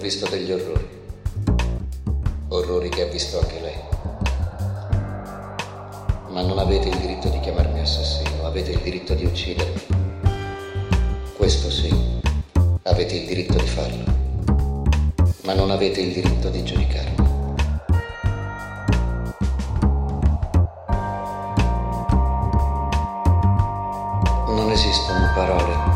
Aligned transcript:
visto 0.00 0.26
degli 0.30 0.50
orrori. 0.50 0.88
Orrori 2.48 2.88
che 2.88 3.02
ha 3.02 3.06
visto 3.06 3.38
anche 3.38 3.60
lei. 3.60 3.78
Ma 6.30 6.40
non 6.40 6.58
avete 6.58 6.88
il 6.88 6.96
diritto 6.96 7.28
di 7.28 7.38
chiamarmi 7.40 7.80
assassino, 7.80 8.46
avete 8.46 8.70
il 8.70 8.80
diritto 8.80 9.12
di 9.12 9.26
uccidermi. 9.26 9.80
Questo 11.36 11.70
sì, 11.70 11.94
avete 12.84 13.14
il 13.14 13.26
diritto 13.26 13.58
di 13.58 13.66
farlo. 13.66 14.04
Ma 15.44 15.52
non 15.52 15.70
avete 15.70 16.00
il 16.00 16.14
diritto 16.14 16.48
di 16.48 16.64
giudicarmi. 16.64 17.28
Non 24.46 24.70
esistono 24.70 25.30
parole 25.34 25.89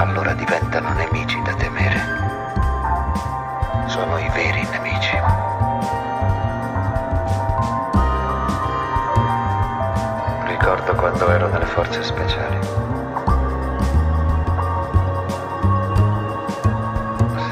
allora 0.00 0.32
diventano 0.32 0.94
nemici 0.94 1.40
da 1.42 1.54
temere. 1.54 2.00
Sono 3.86 4.16
i 4.16 4.28
veri 4.30 4.66
nemici. 4.70 5.20
Ricordo 10.46 10.94
quando 10.94 11.28
ero 11.30 11.48
nelle 11.48 11.66
forze 11.66 12.02
speciali. 12.02 12.58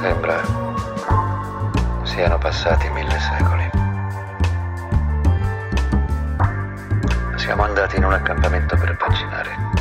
Sembra 0.00 0.40
siano 2.04 2.38
passati 2.38 2.88
mille 2.88 3.18
secoli. 3.18 3.70
Siamo 7.36 7.62
andati 7.62 7.96
in 7.96 8.04
un 8.04 8.12
accampamento 8.14 8.74
per 8.76 8.96
vaccinare 8.96 9.77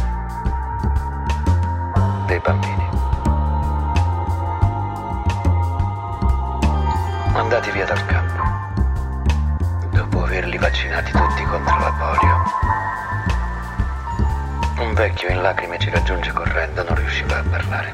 bambini. 2.47 2.89
Andati 7.33 7.71
via 7.71 7.85
dal 7.85 8.05
campo, 8.05 8.43
dopo 9.89 10.23
averli 10.23 10.57
vaccinati 10.57 11.11
tutti 11.11 11.43
contro 11.43 11.79
la 11.79 11.91
polio. 11.91 12.35
Un 14.79 14.93
vecchio 14.93 15.29
in 15.29 15.41
lacrime 15.41 15.77
ci 15.77 15.89
raggiunge 15.89 16.31
correndo, 16.31 16.83
non 16.83 16.95
riusciva 16.95 17.37
a 17.37 17.43
parlare. 17.49 17.93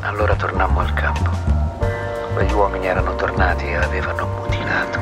Allora 0.00 0.34
tornammo 0.34 0.80
al 0.80 0.92
campo. 0.92 1.30
Quegli 2.34 2.52
uomini 2.52 2.86
erano 2.86 3.14
tornati 3.14 3.66
e 3.66 3.76
avevano 3.76 4.26
mutilato 4.26 4.98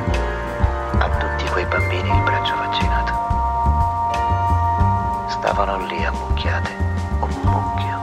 a 0.99 1.09
tutti 1.09 1.51
quei 1.51 1.65
bambini 1.67 2.09
il 2.09 2.23
braccio 2.23 2.55
vaccinato. 2.55 3.08
Lì 6.39 6.49
ammucchiate, 6.49 6.71
un 7.21 7.31
mucchio 7.43 7.99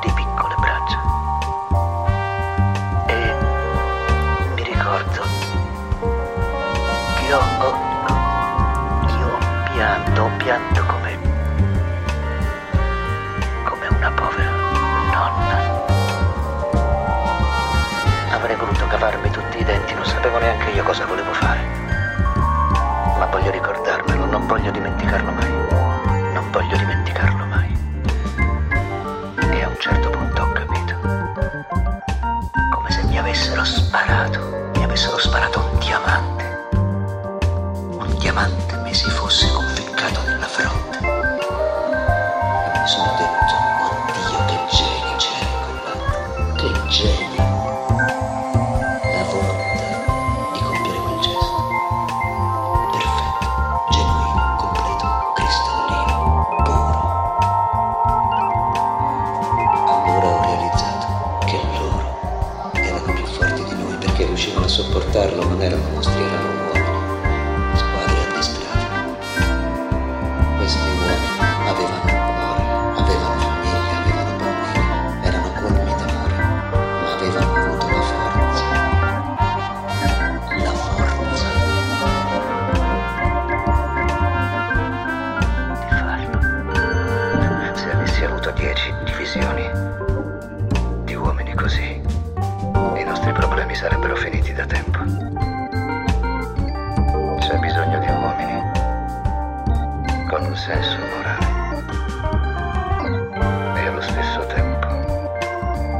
di 0.00 0.10
piccole 0.12 0.54
braccia. 0.58 1.00
E 3.06 3.34
mi 4.54 4.62
ricordo 4.62 5.22
che 7.16 7.32
ho, 7.32 7.40
ho- 7.58 7.84
io 9.18 9.38
pianto, 9.72 10.30
pianto 10.36 10.84
come, 10.86 11.18
come 13.64 13.86
una 13.88 14.10
povera 14.12 14.50
nonna. 15.12 15.84
Avrei 18.32 18.56
voluto 18.56 18.86
cavarmi 18.86 19.30
tutti 19.30 19.58
i 19.58 19.64
denti, 19.64 19.94
non 19.94 20.04
sapevo 20.04 20.38
neanche 20.38 20.70
io 20.70 20.82
cosa 20.84 21.04
volevo 21.06 21.32
fare. 21.32 22.05
Ma 23.18 23.26
voglio 23.26 23.50
ricordarmelo, 23.50 24.26
non 24.26 24.46
voglio 24.46 24.70
dimenticarlo 24.70 25.30
mai. 25.32 25.50
Non 26.32 26.50
voglio 26.50 26.76
dimenticarlo 26.76 27.46
mai. 27.46 27.74
E 29.50 29.62
a 29.62 29.68
un 29.68 29.76
certo 29.78 30.10
punto 30.10 30.35
sopportarlo, 64.76 65.42
non 65.42 65.62
erano 65.62 65.88
mostri, 65.94 66.22
erano 66.22 66.48
uomini, 66.68 67.78
squadre 67.78 68.18
addestrate. 68.28 68.86
Questi 70.58 70.86
uomini 70.86 71.28
avevano 71.64 72.04
un 72.04 72.12
cuore, 72.36 72.60
avevano 73.00 73.40
famiglia, 73.40 73.96
avevano 74.02 74.32
bambini, 74.36 75.24
erano 75.24 75.48
colmi 75.58 75.92
d'amore, 75.96 76.36
ma 76.76 77.08
avevano 77.14 77.52
avuto 77.56 77.86
la 77.88 78.02
forza. 78.04 78.66
La 80.62 80.72
forza 80.72 81.48
di 81.56 81.80
farlo. 85.88 86.36
Se 87.74 87.86
avessi 87.90 88.24
avuto 88.24 88.50
dieci 88.50 88.92
divisioni 89.04 89.64
sarebbero 93.76 94.16
finiti 94.16 94.54
da 94.54 94.64
tempo. 94.64 95.00
C'è 97.40 97.58
bisogno 97.58 97.98
di 97.98 98.06
uomini 98.08 98.62
con 100.30 100.44
un 100.46 100.56
senso 100.56 100.96
morale 100.98 101.84
e 103.76 103.86
allo 103.86 104.00
stesso 104.00 104.46
tempo 104.46 104.86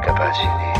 capaci 0.00 0.46
di 0.46 0.75